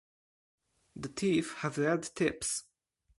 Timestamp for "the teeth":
0.95-1.53